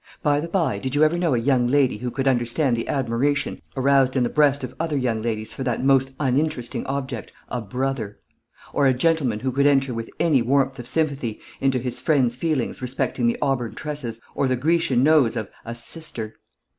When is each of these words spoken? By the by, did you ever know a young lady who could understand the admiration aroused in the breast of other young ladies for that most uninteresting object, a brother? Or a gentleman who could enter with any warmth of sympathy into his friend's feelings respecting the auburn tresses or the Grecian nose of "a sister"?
By 0.23 0.39
the 0.39 0.47
by, 0.47 0.79
did 0.79 0.95
you 0.95 1.03
ever 1.03 1.15
know 1.15 1.35
a 1.35 1.39
young 1.39 1.67
lady 1.67 1.97
who 1.99 2.09
could 2.09 2.27
understand 2.27 2.75
the 2.75 2.87
admiration 2.87 3.61
aroused 3.77 4.15
in 4.15 4.23
the 4.23 4.29
breast 4.31 4.63
of 4.63 4.73
other 4.79 4.97
young 4.97 5.21
ladies 5.21 5.53
for 5.53 5.61
that 5.63 5.83
most 5.83 6.13
uninteresting 6.19 6.83
object, 6.87 7.31
a 7.49 7.61
brother? 7.61 8.17
Or 8.73 8.87
a 8.87 8.95
gentleman 8.95 9.41
who 9.41 9.51
could 9.51 9.67
enter 9.67 9.93
with 9.93 10.09
any 10.19 10.41
warmth 10.41 10.79
of 10.79 10.87
sympathy 10.87 11.39
into 11.59 11.77
his 11.77 11.99
friend's 11.99 12.35
feelings 12.35 12.81
respecting 12.81 13.27
the 13.27 13.37
auburn 13.43 13.75
tresses 13.75 14.19
or 14.33 14.47
the 14.47 14.55
Grecian 14.55 15.03
nose 15.03 15.37
of 15.37 15.51
"a 15.65 15.75
sister"? 15.75 16.33